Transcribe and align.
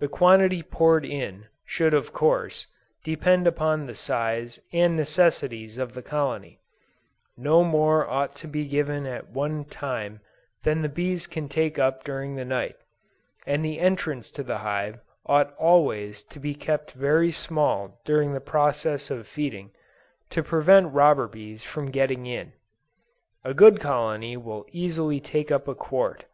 The 0.00 0.08
quantity 0.08 0.60
poured 0.60 1.04
in, 1.06 1.46
should 1.64 1.94
of 1.94 2.12
course, 2.12 2.66
depend 3.04 3.46
upon 3.46 3.86
the 3.86 3.94
size 3.94 4.58
and 4.72 4.96
necessities 4.96 5.78
of 5.78 5.94
the 5.94 6.02
colony; 6.02 6.58
no 7.36 7.62
more 7.62 8.04
ought 8.10 8.34
to 8.38 8.48
be 8.48 8.66
given 8.66 9.06
at 9.06 9.28
one 9.30 9.64
time 9.64 10.20
than 10.64 10.82
the 10.82 10.88
bees 10.88 11.28
can 11.28 11.48
take 11.48 11.78
up 11.78 12.02
during 12.02 12.34
the 12.34 12.44
night, 12.44 12.74
and 13.46 13.64
the 13.64 13.78
entrance 13.78 14.32
to 14.32 14.42
the 14.42 14.58
hive 14.66 14.98
ought 15.26 15.54
always 15.58 16.24
to 16.24 16.40
be 16.40 16.56
kept 16.56 16.90
very 16.90 17.30
small 17.30 18.00
during 18.04 18.32
the 18.32 18.40
process 18.40 19.12
of 19.12 19.28
feeding, 19.28 19.70
to 20.30 20.42
prevent 20.42 20.92
robber 20.92 21.28
bees 21.28 21.62
from 21.62 21.92
getting 21.92 22.26
in; 22.26 22.52
a 23.44 23.54
good 23.54 23.78
colony 23.78 24.36
will 24.36 24.66
easily 24.72 25.20
take 25.20 25.52
up 25.52 25.68
a 25.68 25.74
quart. 25.76 26.24